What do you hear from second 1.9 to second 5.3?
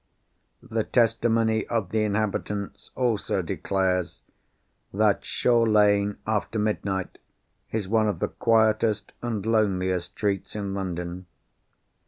the inhabitants also declares, that